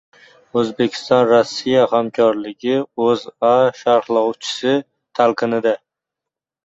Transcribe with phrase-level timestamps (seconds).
[0.59, 3.53] O‘zbekiston– Rossiya hamkorligi O‘zA
[3.83, 4.75] sharhlovchisi
[5.21, 5.77] talqinida